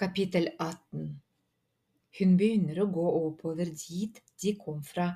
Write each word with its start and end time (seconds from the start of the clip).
Kapittel 0.00 0.46
18 0.58 1.20
Hun 2.18 2.30
begynner 2.40 2.78
å 2.80 2.86
gå 2.88 3.02
oppover 3.18 3.68
dit 3.68 4.20
de 4.40 4.52
kom 4.56 4.78
fra, 4.80 5.10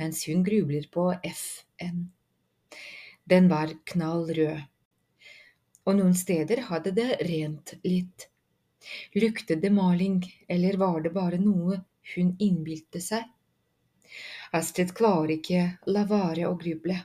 mens 0.00 0.22
hun 0.24 0.40
grubler 0.46 0.86
på 0.94 1.04
F-en. 1.28 1.98
Den 3.28 3.50
var 3.50 3.74
knall 3.92 4.24
rød, 4.38 4.62
og 5.84 6.00
noen 6.00 6.16
steder 6.22 6.64
hadde 6.70 6.94
det 6.96 7.20
rent 7.28 7.74
litt. 7.84 8.26
Luktet 9.20 9.60
det 9.66 9.74
maling, 9.82 10.24
eller 10.48 10.80
var 10.80 11.04
det 11.04 11.12
bare 11.20 11.44
noe 11.44 11.82
hun 12.14 12.32
innbilte 12.48 13.04
seg? 13.04 13.28
Astrid 14.56 14.96
klarer 14.96 15.36
ikke 15.36 15.68
la 15.92 16.08
være 16.08 16.48
å 16.48 16.56
gruble, 16.64 17.02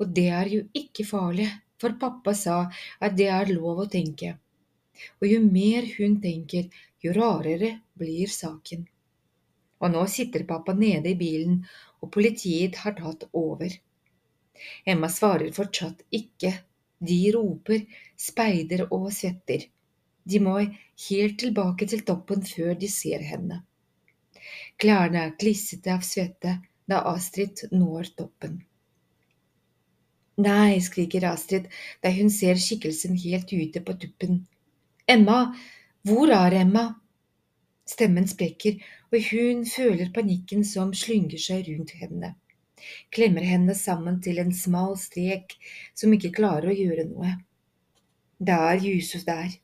og 0.00 0.16
det 0.16 0.30
er 0.40 0.56
jo 0.56 0.66
ikke 0.72 1.10
farlig, 1.12 1.52
for 1.76 2.00
pappa 2.00 2.32
sa 2.32 2.62
at 3.04 3.20
det 3.20 3.28
er 3.36 3.52
lov 3.52 3.84
å 3.84 3.90
tenke 4.00 4.38
og 5.20 5.26
jo 5.30 5.40
mer 5.44 5.88
hun 5.96 6.18
tenker, 6.22 6.68
jo 7.02 7.14
rarere 7.16 7.74
blir 7.98 8.30
saken. 8.32 8.86
Og 9.78 9.92
nå 9.94 10.04
sitter 10.10 10.46
pappa 10.46 10.74
nede 10.74 11.12
i 11.12 11.18
bilen, 11.18 11.60
og 12.02 12.10
politiet 12.14 12.80
har 12.82 12.96
tatt 12.98 13.28
over. 13.32 13.70
Emma 14.86 15.10
svarer 15.10 15.54
fortsatt 15.54 16.02
ikke. 16.10 16.52
De 16.98 17.18
roper, 17.34 17.84
speider 18.18 18.88
og 18.88 19.10
svetter. 19.14 19.68
De 20.28 20.40
må 20.42 20.58
helt 21.08 21.38
tilbake 21.40 21.86
til 21.88 22.02
toppen 22.04 22.42
før 22.44 22.74
de 22.80 22.90
ser 22.90 23.22
henne. 23.24 23.62
Klærne 24.82 25.22
er 25.26 25.36
klissete 25.38 25.94
av 25.94 26.02
svette 26.06 26.58
da 26.90 27.02
Astrid 27.12 27.68
når 27.72 28.10
toppen. 28.18 28.58
Nei, 30.38 30.78
skriker 30.84 31.26
Astrid 31.30 31.66
da 32.04 32.12
hun 32.14 32.30
ser 32.30 32.60
skikkelsen 32.62 33.18
helt 33.24 33.52
ute 33.52 33.82
på 33.82 33.96
tuppen. 34.02 34.44
Emma, 35.08 35.54
hvor 36.04 36.28
er 36.28 36.52
Emma? 36.52 36.82
Stemmen 37.88 38.26
sprekker, 38.28 38.74
og 39.08 39.22
hun 39.30 39.62
føler 39.64 40.10
panikken 40.12 40.66
som 40.68 40.90
slynger 40.92 41.40
seg 41.40 41.70
rundt 41.70 41.94
henne. 41.96 42.34
Klemmer 43.16 43.46
henne 43.48 43.72
sammen 43.74 44.18
til 44.20 44.36
en 44.42 44.52
smal 44.52 44.98
strek 45.00 45.54
som 45.96 46.12
ikke 46.12 46.34
klarer 46.36 46.68
å 46.68 46.76
gjøre 46.76 47.06
noe. 47.08 47.30
Det 48.36 48.58
er 48.66 48.84
Yusuf 48.84 49.24
der. 49.24 49.56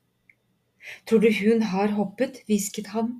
Tror 1.05 1.20
du 1.20 1.28
hun 1.42 1.61
har 1.75 1.92
hoppet? 1.98 2.41
hvisket 2.48 2.89
han. 2.97 3.12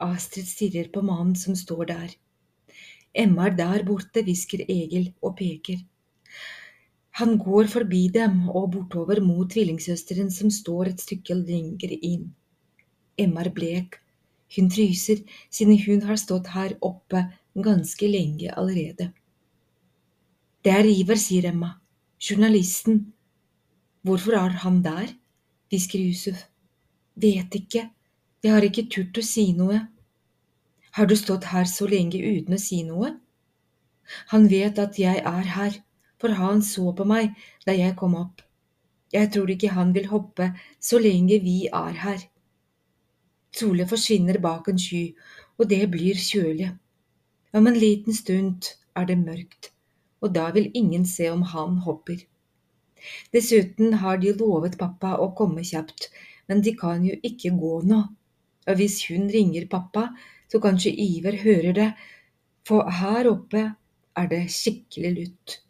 Astrid 0.00 0.48
stirrer 0.48 0.88
på 0.88 1.04
mannen 1.04 1.36
som 1.36 1.52
står 1.52 1.84
der. 1.92 2.16
Emma 3.12 3.50
er 3.50 3.60
der 3.60 3.84
borte, 3.84 4.24
hvisker 4.24 4.64
Egil 4.64 5.12
og 5.20 5.36
peker. 5.36 5.84
Han 7.16 7.38
går 7.40 7.70
forbi 7.72 8.02
dem 8.12 8.50
og 8.50 8.72
bortover 8.74 9.22
mot 9.24 9.48
tvillingsøsteren 9.48 10.28
som 10.32 10.50
står 10.52 10.90
et 10.90 11.00
stykke 11.00 11.36
lenger 11.38 11.94
inn. 11.96 12.26
Emma 13.16 13.40
er 13.40 13.52
blek. 13.56 13.96
Hun 14.52 14.68
fryser 14.70 15.22
siden 15.48 15.78
hun 15.86 16.02
har 16.04 16.20
stått 16.20 16.50
her 16.52 16.74
oppe 16.84 17.22
ganske 17.56 18.08
lenge 18.10 18.52
allerede. 18.52 19.08
Det 20.60 20.74
er 20.74 20.90
Iver, 20.90 21.16
sier 21.16 21.48
Emma. 21.48 21.72
Journalisten. 22.20 23.14
Hvorfor 24.04 24.36
er 24.36 24.60
han 24.66 24.82
der? 24.84 25.08
hvisker 25.72 25.98
Yusuf. 25.98 26.44
Vet 27.16 27.54
ikke. 27.54 27.88
Jeg 28.44 28.52
har 28.52 28.68
ikke 28.68 28.90
turt 28.92 29.16
å 29.16 29.24
si 29.24 29.48
noe. 29.56 29.80
Har 30.92 31.08
du 31.08 31.16
stått 31.16 31.48
her 31.48 31.64
så 31.64 31.88
lenge 31.88 32.20
uten 32.20 32.54
å 32.56 32.60
si 32.60 32.82
noe? 32.84 33.14
Han 34.36 34.50
vet 34.52 34.78
at 34.78 35.00
jeg 35.00 35.24
er 35.24 35.52
her 35.56 35.80
for 36.20 36.36
han 36.40 36.62
så 36.64 36.92
på 36.96 37.06
meg 37.08 37.34
da 37.66 37.74
jeg 37.76 37.96
kom 37.98 38.16
opp. 38.18 38.42
Jeg 39.14 39.30
tror 39.32 39.50
ikke 39.52 39.74
han 39.76 39.92
vil 39.94 40.08
hoppe 40.10 40.50
så 40.82 40.98
lenge 41.02 41.38
vi 41.44 41.58
er 41.68 42.00
her. 42.02 42.24
Solen 43.56 43.88
forsvinner 43.88 44.38
bak 44.42 44.68
en 44.68 44.80
sky, 44.80 45.14
og 45.56 45.70
det 45.70 45.84
blir 45.92 46.18
kjølig. 46.20 46.72
Om 47.56 47.70
en 47.70 47.78
liten 47.80 48.16
stund 48.16 48.68
er 48.98 49.06
det 49.08 49.16
mørkt, 49.20 49.70
og 50.20 50.34
da 50.34 50.50
vil 50.56 50.68
ingen 50.74 51.06
se 51.08 51.30
om 51.32 51.44
han 51.54 51.78
hopper. 51.86 52.18
Dessuten 53.32 53.94
har 54.02 54.18
de 54.20 54.34
lovet 54.36 54.76
pappa 54.80 55.14
å 55.22 55.30
komme 55.38 55.64
kjapt, 55.64 56.10
men 56.48 56.60
de 56.66 56.74
kan 56.76 57.04
jo 57.06 57.16
ikke 57.30 57.54
gå 57.56 57.74
nå. 57.88 58.02
Og 58.66 58.80
hvis 58.80 58.98
hun 59.08 59.30
ringer 59.32 59.68
pappa, 59.70 60.08
så 60.50 60.60
kanskje 60.62 60.92
Iver 61.06 61.38
hører 61.42 61.76
det, 61.76 61.90
for 62.66 62.90
her 63.00 63.30
oppe 63.30 63.62
er 64.18 64.28
det 64.32 64.42
skikkelig 64.52 65.12
lutt. 65.20 65.60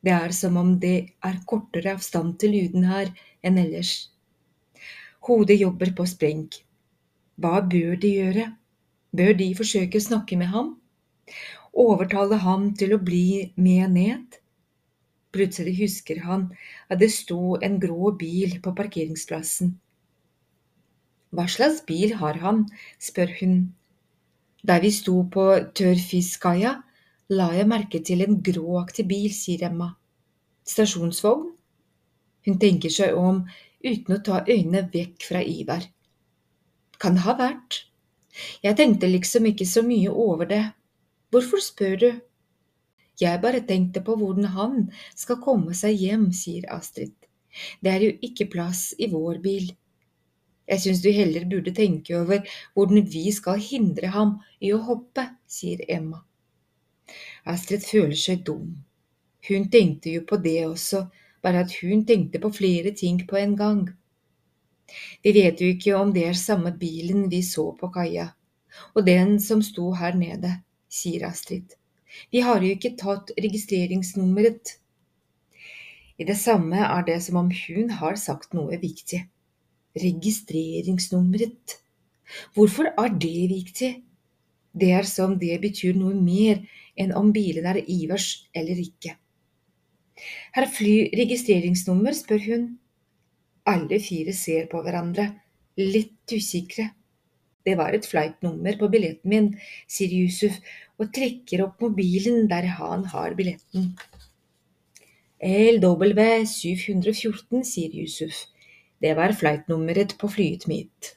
Det 0.00 0.12
er 0.16 0.32
som 0.32 0.56
om 0.56 0.72
det 0.80 1.12
er 1.24 1.42
kortere 1.46 1.94
avstand 1.96 2.38
til 2.40 2.54
lyden 2.56 2.86
her 2.88 3.10
enn 3.44 3.58
ellers. 3.60 4.10
Hodet 5.28 5.58
jobber 5.60 5.92
på 5.96 6.06
spreng. 6.08 6.46
Hva 7.40 7.60
bør 7.60 7.98
de 8.00 8.14
gjøre? 8.16 8.46
Bør 9.16 9.34
de 9.36 9.50
forsøke 9.58 10.00
å 10.00 10.06
snakke 10.06 10.38
med 10.40 10.52
ham? 10.54 10.74
Overtale 11.76 12.40
ham 12.40 12.70
til 12.74 12.94
å 12.96 13.02
bli 13.02 13.52
med 13.56 13.92
ned? 13.96 14.40
Plutselig 15.30 15.76
husker 15.78 16.24
han 16.24 16.48
at 16.88 16.98
det 17.02 17.12
sto 17.14 17.56
en 17.62 17.76
grå 17.82 18.10
bil 18.18 18.56
på 18.64 18.72
parkeringsplassen. 18.74 19.76
Hva 21.30 21.46
slags 21.46 21.84
bil 21.86 22.16
har 22.18 22.40
han? 22.42 22.64
spør 22.98 23.36
hun. 23.40 23.58
Der 24.66 24.80
vi 24.82 24.90
sto 24.90 25.22
på 25.30 25.44
tørrfiskkaia, 25.76 26.80
la 27.30 27.52
jeg 27.54 27.68
merke 27.70 28.00
til 28.02 28.24
en 28.24 28.40
gråaktig 28.42 29.06
bil, 29.10 29.30
sier 29.34 29.68
Emma. 29.68 29.92
Stasjonsvogn? 30.66 31.52
Hun 32.46 32.58
tenker 32.58 32.90
seg 32.90 33.14
om 33.18 33.44
uten 33.84 34.16
å 34.16 34.22
ta 34.24 34.40
øynene 34.48 34.86
vekk 34.92 35.26
fra 35.28 35.42
Ivar. 35.44 35.84
Kan 37.00 37.16
det 37.16 37.24
ha 37.26 37.36
vært. 37.38 37.84
Jeg 38.64 38.76
tenkte 38.78 39.10
liksom 39.10 39.46
ikke 39.50 39.66
så 39.68 39.82
mye 39.86 40.10
over 40.10 40.48
det. 40.50 40.64
Hvorfor 41.30 41.62
spør 41.62 41.96
du? 42.02 42.10
Jeg 43.20 43.42
bare 43.42 43.60
tenkte 43.68 44.02
på 44.02 44.16
hvordan 44.16 44.48
han 44.56 44.76
skal 45.14 45.40
komme 45.44 45.76
seg 45.76 46.00
hjem, 46.00 46.30
sier 46.32 46.66
Astrid. 46.72 47.14
Det 47.82 47.92
er 47.92 48.06
jo 48.06 48.16
ikke 48.26 48.48
plass 48.50 48.90
i 48.98 49.10
vår 49.12 49.38
bil. 49.44 49.68
Jeg 50.70 50.82
syns 50.82 51.02
du 51.02 51.10
heller 51.12 51.46
burde 51.50 51.74
tenke 51.74 52.16
over 52.18 52.42
hvordan 52.74 53.06
vi 53.12 53.28
skal 53.34 53.60
hindre 53.60 54.10
ham 54.14 54.38
i 54.62 54.72
å 54.74 54.82
hoppe, 54.86 55.26
sier 55.50 55.82
Emma. 55.90 56.22
Astrid 57.48 57.86
føler 57.86 58.16
seg 58.18 58.44
dum. 58.46 58.76
Hun 59.48 59.70
tenkte 59.72 60.12
jo 60.12 60.24
på 60.28 60.36
det 60.36 60.58
også, 60.66 61.06
bare 61.42 61.64
at 61.64 61.72
hun 61.80 62.04
tenkte 62.06 62.40
på 62.42 62.50
flere 62.52 62.92
ting 62.96 63.22
på 63.28 63.38
en 63.40 63.56
gang. 63.56 63.88
Vi 65.24 65.32
vet 65.32 65.60
jo 65.60 65.70
ikke 65.70 65.96
om 65.96 66.12
det 66.12 66.26
er 66.28 66.36
samme 66.36 66.72
bilen 66.76 67.28
vi 67.30 67.42
så 67.46 67.70
på 67.78 67.88
kaia, 67.94 68.30
og 68.94 69.06
den 69.06 69.38
som 69.40 69.62
sto 69.62 69.92
her 69.96 70.18
nede, 70.18 70.58
sier 70.90 71.28
Astrid. 71.28 71.76
Vi 72.30 72.42
har 72.42 72.60
jo 72.62 72.74
ikke 72.74 72.96
tatt 72.98 73.30
registreringsnummeret. 73.38 74.76
I 76.18 76.26
det 76.28 76.36
samme 76.36 76.82
er 76.84 77.06
det 77.06 77.20
som 77.24 77.38
om 77.40 77.52
hun 77.54 77.94
har 78.00 78.18
sagt 78.20 78.52
noe 78.54 78.76
viktig. 78.82 79.22
Registreringsnummeret. 79.96 81.78
Hvorfor 82.54 82.90
er 82.90 83.14
det 83.14 83.48
viktig? 83.50 83.92
Det 84.70 84.90
er 84.94 85.06
som 85.06 85.38
det 85.38 85.56
betyr 85.62 85.96
noe 85.98 86.14
mer 86.14 86.60
enn 87.00 87.14
om 87.16 87.32
bilen 87.34 87.66
er 87.70 87.80
Ivers 87.80 88.28
eller 88.56 88.78
ikke. 88.82 89.16
Her 90.54 90.66
fly 90.68 91.10
registreringsnummer, 91.16 92.16
spør 92.16 92.44
hun. 92.44 92.66
Alle 93.70 94.00
fire 94.02 94.34
ser 94.36 94.68
på 94.70 94.82
hverandre, 94.84 95.30
litt 95.80 96.34
usikre. 96.34 96.90
Det 97.64 97.76
var 97.76 97.94
et 97.94 98.06
flightnummer 98.08 98.76
på 98.80 98.88
billetten 98.92 99.32
min, 99.32 99.50
sier 99.88 100.12
Yusuf 100.12 100.56
og 101.00 101.12
trekker 101.16 101.64
opp 101.66 101.82
mobilen 101.84 102.48
der 102.50 102.68
han 102.78 103.04
har 103.12 103.36
billetten. 103.36 103.92
LW 105.40 106.44
714, 106.44 107.64
sier 107.64 107.94
Yusuf. 107.96 108.46
Det 109.00 109.14
var 109.16 109.32
flightnummeret 109.32 110.18
på 110.20 110.28
flyet 110.28 110.66
mitt. 110.68 111.14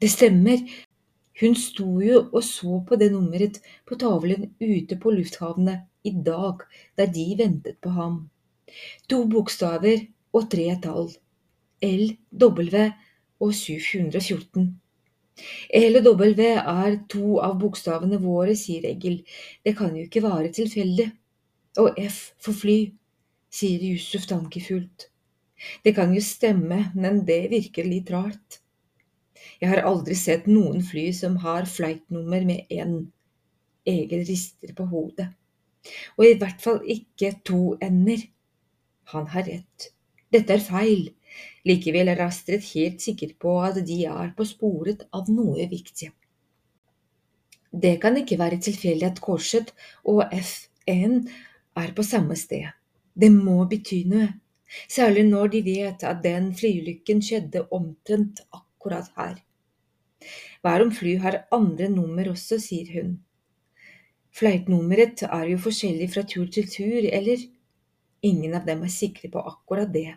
Det 0.00 0.08
stemmer, 0.08 0.62
hun 1.40 1.56
sto 1.56 1.88
jo 2.04 2.24
og 2.26 2.42
så 2.44 2.80
på 2.88 2.98
det 3.00 3.10
nummeret 3.14 3.60
på 3.88 3.96
tavlen 4.00 4.50
ute 4.60 4.98
på 5.00 5.14
lufthavnet 5.14 5.86
i 6.04 6.12
dag 6.30 6.64
da 6.98 7.06
de 7.06 7.26
ventet 7.38 7.78
på 7.80 7.92
ham. 7.96 8.20
To 9.08 9.24
bokstaver 9.30 10.06
og 10.36 10.50
tre 10.52 10.68
tall. 10.84 11.10
L, 11.82 12.04
W 12.44 12.84
og 13.40 13.54
714. 13.56 14.68
LW 15.74 16.42
er 16.44 16.96
to 17.08 17.38
av 17.40 17.56
bokstavene 17.62 18.20
våre, 18.20 18.54
sier 18.56 18.84
Egil. 18.90 19.22
Det 19.64 19.72
kan 19.78 19.96
jo 19.96 20.04
ikke 20.04 20.22
være 20.26 20.52
tilfeldig. 20.52 21.08
Og 21.80 21.96
F 22.04 22.18
for 22.42 22.56
fly, 22.56 22.78
sier 23.50 23.80
Yusuf 23.94 24.26
tankefullt. 24.28 25.08
Det 25.84 25.94
kan 25.96 26.12
jo 26.14 26.20
stemme, 26.24 26.90
men 26.94 27.24
det 27.28 27.46
virker 27.52 27.88
litt 27.88 28.10
rart. 28.12 28.60
Jeg 29.60 29.70
har 29.72 29.84
aldri 29.88 30.16
sett 30.18 30.48
noen 30.50 30.82
fly 30.84 31.10
som 31.16 31.38
har 31.44 31.68
flightnummer 31.68 32.44
med 32.48 32.70
en 32.80 33.00
Egil 33.88 34.24
rister 34.28 34.74
på 34.76 34.84
hodet. 34.90 35.30
Og 36.18 36.26
i 36.26 36.36
hvert 36.40 36.60
fall 36.62 36.82
ikke 36.94 37.32
to 37.48 37.76
ender. 37.82 38.26
Han 39.14 39.26
har 39.32 39.46
rett. 39.48 39.90
Dette 40.32 40.54
er 40.54 40.64
feil. 40.64 41.08
Likevel 41.66 42.10
er 42.12 42.20
Astrid 42.26 42.64
helt 42.74 43.02
sikker 43.02 43.34
på 43.40 43.56
at 43.64 43.80
de 43.86 44.02
er 44.06 44.32
på 44.36 44.46
sporet 44.48 45.06
av 45.16 45.30
noe 45.32 45.66
viktig. 45.70 46.10
Det 47.70 47.96
kan 48.02 48.16
ikke 48.18 48.38
være 48.38 48.60
tilfeldig 48.62 49.06
at 49.06 49.20
korset 49.22 49.72
og 50.10 50.24
F1 50.26 51.20
er 51.78 51.92
på 51.96 52.06
samme 52.06 52.36
sted. 52.36 52.66
Det 53.14 53.30
må 53.32 53.62
bety 53.70 54.02
noe, 54.10 54.28
særlig 54.90 55.26
når 55.28 55.52
de 55.54 55.62
vet 55.66 56.02
at 56.06 56.22
den 56.24 56.50
flyulykken 56.56 57.22
skjedde 57.22 57.66
omtrent 57.70 58.42
akkurat 58.50 58.69
her. 58.88 59.42
Hver 60.62 60.90
fly 60.90 61.18
har 61.18 61.46
andre 61.52 61.88
nummer 61.88 62.30
også, 62.30 62.58
sier 62.60 62.92
hun. 62.94 63.18
Flightnummeret 64.32 65.22
er 65.26 65.48
jo 65.50 65.58
forskjellig 65.58 66.12
fra 66.12 66.22
tur 66.22 66.46
til 66.46 66.68
tur, 66.70 67.08
eller? 67.12 67.36
Ingen 68.22 68.54
av 68.54 68.66
dem 68.66 68.82
er 68.84 68.88
sikre 68.92 69.28
på 69.32 69.38
akkurat 69.40 69.92
det. 69.92 70.14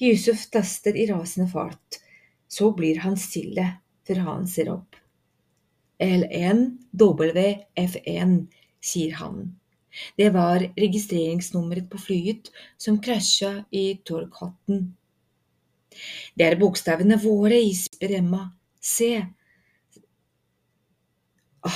Yusuf 0.00 0.50
taster 0.50 0.96
i 0.96 1.06
rasende 1.10 1.48
fart. 1.50 2.00
Så 2.48 2.72
blir 2.74 2.98
han 3.04 3.16
stille 3.16 3.80
før 4.06 4.18
han 4.26 4.46
ser 4.48 4.68
opp. 4.72 4.96
LNWF1, 6.00 8.46
sier 8.80 9.14
han. 9.20 9.60
Det 10.16 10.30
var 10.32 10.72
registreringsnummeret 10.78 11.90
på 11.90 11.98
flyet 11.98 12.50
som 12.78 13.00
krasja 13.02 13.64
i 13.70 14.00
Torghatten. 14.06 14.96
Det 16.36 16.46
er 16.46 16.58
bokstavene 16.60 17.18
våre, 17.22 17.58
isper 17.58 18.16
Emma. 18.20 18.46
Se. 18.80 19.12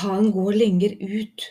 Han 0.04 0.30
går 0.32 0.58
lenger 0.62 0.96
ut. 1.00 1.46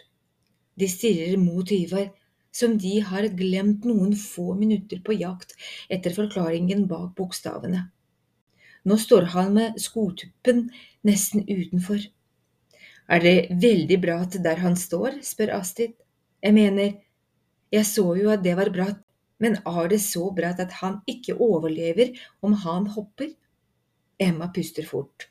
De 0.79 0.89
stirrer 0.89 1.37
mot 1.37 1.69
Ivar 1.71 2.09
som 2.53 2.77
de 2.77 2.99
har 3.01 3.25
glemt 3.33 3.85
noen 3.89 4.13
få 4.17 4.53
minutter 4.57 5.01
på 5.05 5.15
jakt 5.17 5.55
etter 5.89 6.13
forklaringen 6.13 6.85
bak 6.89 7.15
bokstavene. 7.17 7.87
Nå 8.83 8.97
står 8.99 9.29
han 9.33 9.53
med 9.55 9.79
skotuppen 9.81 10.67
nesten 11.07 11.45
utenfor. 11.47 12.03
Er 13.09 13.23
det 13.23 13.37
veldig 13.63 13.99
bratt 14.03 14.37
der 14.43 14.61
han 14.63 14.75
står, 14.79 15.19
spør 15.25 15.55
Astrid. 15.57 15.95
Jeg 16.43 16.55
mener, 16.55 16.93
jeg 17.71 17.87
så 17.87 18.05
jo 18.19 18.29
at 18.31 18.43
det 18.43 18.55
var 18.59 18.71
bratt, 18.75 19.02
men 19.43 19.59
er 19.67 19.91
det 19.91 19.99
så 20.05 20.29
bratt 20.35 20.61
at 20.63 20.79
han 20.79 21.01
ikke 21.09 21.35
overlever 21.43 22.15
om 22.41 22.55
han 22.63 22.87
hopper? 22.95 23.33
Emma 24.23 24.47
puster 24.55 24.87
fort. 24.87 25.27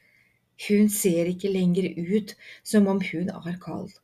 Hun 0.68 0.90
ser 0.92 1.30
ikke 1.32 1.50
lenger 1.50 1.88
ut 1.96 2.34
som 2.62 2.86
om 2.92 3.00
hun 3.10 3.30
er 3.32 3.56
kald. 3.62 3.94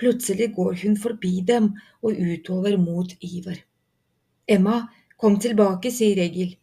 Plutselig 0.00 0.50
går 0.56 0.74
hun 0.82 0.96
forbi 0.96 1.40
dem 1.46 1.70
og 2.02 2.18
utover 2.18 2.76
mot 2.80 3.14
Ivar. 3.20 3.60
Emma, 4.48 4.88
kom 5.20 5.38
tilbake, 5.40 5.92
sier 5.92 6.18
Egil. 6.20 6.56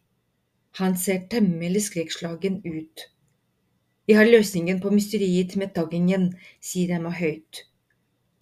Han 0.78 0.96
ser 0.98 1.24
temmelig 1.30 1.86
skrekkslagen 1.88 2.60
ut. 2.66 3.08
Vi 4.06 4.14
har 4.18 4.28
løsningen 4.28 4.80
på 4.82 4.90
mysteriet 4.90 5.56
med 5.56 5.74
taggingen, 5.74 6.32
sier 6.60 6.96
Emma 6.98 7.10
høyt. 7.14 7.64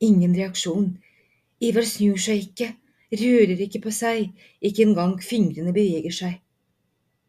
Ingen 0.01 0.35
reaksjon. 0.37 0.95
Ivar 1.61 1.85
snur 1.85 2.21
seg 2.21 2.47
ikke, 2.49 2.73
rører 3.11 3.61
ikke 3.67 3.83
på 3.87 3.93
seg, 3.95 4.31
ikke 4.63 4.87
engang 4.87 5.19
fingrene 5.23 5.75
beveger 5.75 6.15
seg. 6.15 6.39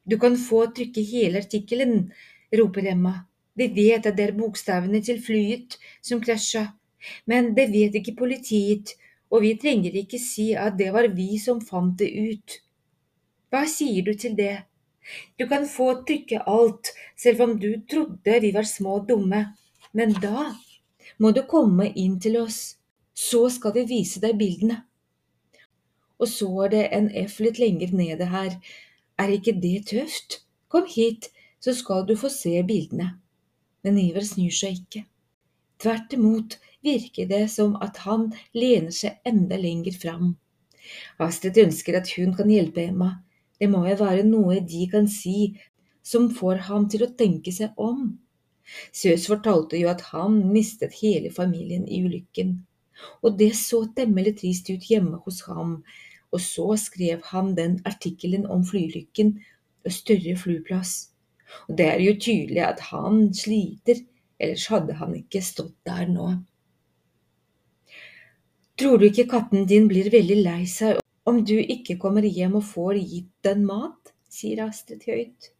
Du 0.06 0.18
kan 0.22 0.38
få 0.38 0.66
trykke 0.76 1.04
hele 1.06 1.42
artikkelen, 1.42 2.12
roper 2.58 2.90
Emma. 2.94 3.14
Vi 3.56 3.68
vet 3.76 4.08
at 4.08 4.18
det 4.18 4.30
er 4.30 4.38
bokstavene 4.38 5.02
til 5.06 5.22
flyet 5.22 5.78
som 6.02 6.22
krasja. 6.24 6.72
Men 7.26 7.54
det 7.58 7.70
vet 7.74 7.96
ikke 7.98 8.18
politiet, 8.18 8.94
og 9.32 9.46
vi 9.46 9.56
trenger 9.58 9.96
ikke 10.04 10.20
si 10.22 10.52
at 10.58 10.78
det 10.78 10.92
var 10.94 11.08
vi 11.16 11.38
som 11.42 11.62
fant 11.64 11.98
det 12.00 12.10
ut. 12.12 12.58
Hva 13.52 13.66
sier 13.68 14.06
du 14.06 14.14
til 14.18 14.36
det? 14.38 14.64
Du 15.40 15.48
kan 15.50 15.66
få 15.68 16.04
trykke 16.08 16.44
alt, 16.48 16.92
selv 17.18 17.42
om 17.48 17.58
du 17.60 17.74
trodde 17.90 18.38
vi 18.44 18.54
var 18.54 18.68
små 18.70 19.00
og 19.02 19.08
dumme, 19.10 19.42
men 19.98 20.14
da 20.24 20.52
må 21.20 21.32
du 21.36 21.42
komme 21.50 21.90
inn 21.98 22.20
til 22.22 22.38
oss, 22.42 22.78
så 23.14 23.48
skal 23.50 23.74
vi 23.76 23.88
vise 23.90 24.22
deg 24.24 24.38
bildene. 24.40 24.84
Og 26.22 26.30
så 26.30 26.48
er 26.66 26.74
det 26.74 26.84
en 26.96 27.10
F 27.26 27.40
litt 27.42 27.60
lenger 27.62 27.94
nede 27.98 28.28
her, 28.30 28.58
er 29.18 29.34
ikke 29.34 29.56
det 29.58 29.88
tøft? 29.90 30.42
Kom 30.70 30.86
hit, 30.90 31.32
så 31.62 31.74
skal 31.78 32.06
du 32.08 32.16
få 32.18 32.30
se 32.30 32.54
bildene. 32.66 33.16
Men 33.84 33.98
Ivar 33.98 34.26
snur 34.26 34.54
seg 34.54 34.78
ikke. 34.84 35.06
Tvert 35.82 36.14
imot 36.14 36.60
virker 36.86 37.30
det 37.30 37.48
som 37.54 37.74
at 37.82 37.98
han 38.06 38.30
lener 38.54 38.94
seg 38.94 39.18
enda 39.26 39.58
lenger 39.58 39.98
fram. 39.98 40.36
Astrid 41.22 41.58
ønsker 41.62 41.98
at 41.98 42.10
hun 42.18 42.36
kan 42.38 42.50
hjelpe 42.50 42.86
Emma. 42.86 43.16
Det 43.58 43.70
må 43.70 43.84
jo 43.88 43.98
være 44.02 44.26
noe 44.26 44.60
de 44.66 44.86
kan 44.90 45.10
si 45.10 45.54
som 46.06 46.30
får 46.34 46.66
ham 46.68 46.88
til 46.90 47.06
å 47.06 47.14
tenke 47.18 47.54
seg 47.54 47.78
om. 47.78 48.18
Søs 48.94 49.28
fortalte 49.30 49.78
jo 49.78 49.90
at 49.92 50.02
han 50.14 50.38
mistet 50.54 50.96
hele 51.02 51.32
familien 51.34 51.88
i 51.88 52.02
ulykken, 52.06 52.56
og 53.22 53.38
det 53.42 53.52
så 53.58 53.84
temmelig 53.98 54.38
trist 54.42 54.70
ut 54.72 54.86
hjemme 54.90 55.20
hos 55.26 55.42
ham, 55.50 55.82
og 56.32 56.42
så 56.42 56.76
skrev 56.80 57.24
han 57.32 57.56
den 57.58 57.80
artikkelen 57.86 58.46
om 58.46 58.64
flyulykken 58.66 59.34
og 59.86 59.92
større 59.92 60.36
flyplass. 60.38 61.12
Og 61.68 61.78
det 61.78 61.88
er 61.92 62.00
jo 62.00 62.16
tydelig 62.16 62.64
at 62.64 62.80
han 62.92 63.34
sliter, 63.36 64.00
ellers 64.40 64.68
hadde 64.72 64.96
han 65.02 65.16
ikke 65.18 65.44
stått 65.44 65.76
der 65.88 66.08
nå. 66.08 66.30
Tror 68.80 68.98
du 68.98 69.06
ikke 69.10 69.28
katten 69.30 69.68
din 69.70 69.90
blir 69.92 70.10
veldig 70.14 70.38
lei 70.42 70.62
seg 70.66 71.02
om 71.30 71.44
du 71.46 71.58
ikke 71.60 72.00
kommer 72.02 72.26
hjem 72.26 72.56
og 72.58 72.66
får 72.66 72.98
gitt 72.98 73.34
den 73.46 73.66
mat? 73.68 74.14
sier 74.32 74.64
Astrid 74.64 75.04
høyt. 75.06 75.52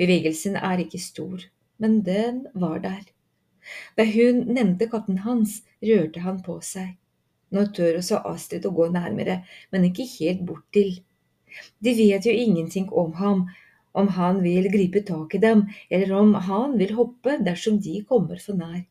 Bevegelsen 0.00 0.56
er 0.56 0.80
ikke 0.82 0.98
stor, 0.98 1.44
men 1.78 2.00
den 2.06 2.46
var 2.54 2.80
der. 2.82 3.04
Da 3.96 4.06
hun 4.08 4.42
nevnte 4.56 4.88
katten 4.90 5.22
hans, 5.26 5.60
rørte 5.84 6.24
han 6.24 6.40
på 6.42 6.58
seg. 6.64 6.96
Nå 7.52 7.66
tør 7.76 7.98
også 8.00 8.22
Astrid 8.28 8.66
å 8.68 8.72
gå 8.74 8.88
nærmere, 8.94 9.42
men 9.72 9.88
ikke 9.88 10.08
helt 10.18 10.46
bort 10.48 10.64
til. 10.74 10.94
De 11.84 11.92
vet 11.96 12.24
jo 12.26 12.32
ingenting 12.32 12.88
om 12.88 13.12
ham, 13.18 13.44
om 13.92 14.08
han 14.16 14.40
vil 14.44 14.70
gripe 14.72 15.02
tak 15.04 15.34
i 15.36 15.42
dem, 15.42 15.66
eller 15.90 16.14
om 16.16 16.32
han 16.48 16.78
vil 16.80 16.94
hoppe 16.96 17.36
dersom 17.44 17.76
de 17.84 18.00
kommer 18.08 18.40
for 18.40 18.56
nær. 18.56 18.86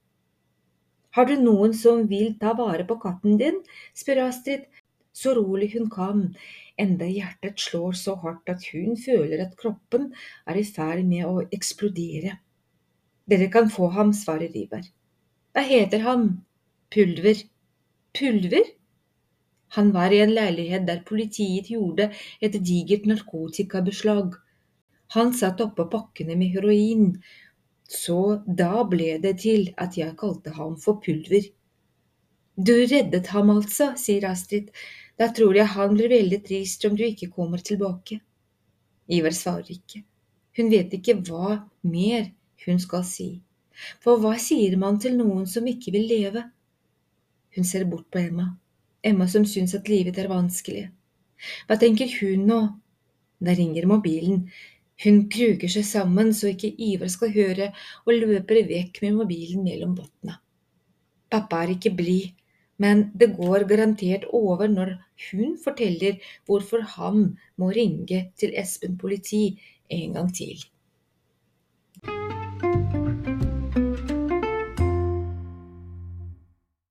Har 1.17 1.27
du 1.27 1.33
noen 1.41 1.73
som 1.75 2.05
vil 2.07 2.37
ta 2.39 2.53
vare 2.55 2.85
på 2.87 2.99
katten 3.01 3.39
din? 3.41 3.57
spør 3.97 4.27
Astrid, 4.29 4.69
så 5.11 5.33
rolig 5.35 5.73
hun 5.73 5.89
kan, 5.91 6.21
enda 6.79 7.09
hjertet 7.09 7.59
slår 7.59 7.97
så 7.99 8.15
hardt 8.21 8.47
at 8.53 8.63
hun 8.71 8.95
føler 8.95 9.43
at 9.43 9.57
kroppen 9.59 10.11
er 10.47 10.61
i 10.61 10.63
ferd 10.63 11.03
med 11.09 11.27
å 11.27 11.41
eksplodere. 11.51 12.37
Dere 13.27 13.49
kan 13.51 13.67
få 13.73 13.89
ham, 13.95 14.13
svarer 14.15 14.53
Riber. 14.53 14.85
Hva 15.51 15.65
heter 15.67 16.05
han? 16.05 16.29
Pulver. 16.93 17.43
Pulver? 18.17 18.63
Han 19.75 19.91
var 19.95 20.11
i 20.11 20.19
en 20.19 20.33
leilighet 20.35 20.87
der 20.87 21.03
politiet 21.07 21.69
gjorde 21.71 22.09
et 22.43 22.57
digert 22.69 23.05
narkotikabeslag. 23.07 24.35
Han 25.15 25.31
satt 25.35 25.63
oppå 25.63 25.85
pakkene 25.93 26.35
med 26.39 26.57
heroin, 26.57 27.07
så 27.87 28.41
da 28.45 28.83
ble 28.87 29.15
det 29.23 29.37
til 29.45 29.69
at 29.85 29.97
jeg 29.99 30.17
kalte 30.19 30.55
ham 30.57 30.75
for 30.79 30.99
Pulver. 31.03 31.47
Du 32.55 32.73
reddet 32.75 33.31
ham 33.31 33.49
altså, 33.55 33.93
sier 33.95 34.27
Astrid, 34.27 34.69
da 35.19 35.31
tror 35.35 35.55
jeg 35.55 35.71
han 35.75 35.95
blir 35.95 36.11
veldig 36.11 36.43
trist 36.47 36.83
om 36.87 36.97
du 36.99 37.05
ikke 37.07 37.31
kommer 37.31 37.63
tilbake. 37.63 38.19
Ivar 39.11 39.35
svarer 39.35 39.71
ikke. 39.71 40.03
Hun 40.57 40.71
vet 40.71 40.93
ikke 40.99 41.15
hva 41.27 41.61
mer 41.87 42.27
hun 42.65 42.79
skal 42.79 43.07
si. 43.07 43.29
For 44.03 44.19
hva 44.19 44.35
sier 44.39 44.75
man 44.77 44.99
til 44.99 45.15
noen 45.19 45.47
som 45.47 45.67
ikke 45.67 45.95
vil 45.95 46.11
leve? 46.11 46.43
Hun 47.55 47.67
ser 47.67 47.85
bort 47.85 48.07
på 48.11 48.21
Emma, 48.21 48.47
Emma 49.03 49.27
som 49.27 49.45
syns 49.45 49.73
at 49.75 49.89
livet 49.91 50.19
er 50.21 50.29
vanskelig. 50.31 50.85
Hva 51.67 51.77
tenker 51.81 52.11
hun 52.19 52.45
nå? 52.47 52.59
Da 53.41 53.55
ringer 53.57 53.87
mobilen, 53.89 54.45
hun 55.01 55.23
kruker 55.33 55.71
seg 55.73 55.85
sammen 55.87 56.29
så 56.37 56.51
ikke 56.51 56.69
Ivar 56.77 57.09
skal 57.09 57.33
høre, 57.33 57.71
og 58.05 58.13
løper 58.13 58.61
vekk 58.69 59.01
med 59.01 59.17
mobilen 59.17 59.65
mellom 59.65 59.95
bottene. 59.97 60.37
Pappa 61.31 61.63
er 61.63 61.73
ikke 61.73 61.93
blid, 61.97 62.35
men 62.81 63.07
det 63.17 63.31
går 63.37 63.65
garantert 63.69 64.27
over 64.33 64.69
når 64.69 64.93
hun 65.29 65.57
forteller 65.63 66.21
hvorfor 66.45 66.85
han 66.97 67.31
må 67.57 67.71
ringe 67.73 68.27
til 68.37 68.53
Espen 68.57 68.97
politi 69.01 69.43
en 69.89 70.13
gang 70.17 70.29
til. 70.33 70.61